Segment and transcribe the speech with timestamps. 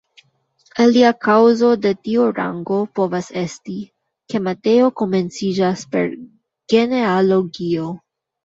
[0.83, 3.77] Alia kaŭzo de tiu rango povas esti,
[4.35, 6.11] ke Mateo komenciĝas per
[6.75, 7.95] genealogio.